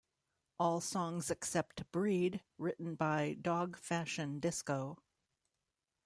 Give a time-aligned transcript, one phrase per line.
[0.57, 4.97] All songs except "Breed" written by Dog Fashion Disco.